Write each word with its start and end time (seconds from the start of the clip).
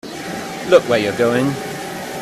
Look 0.67 0.81
where 0.89 0.97
you're 0.97 1.15
going! 1.15 1.53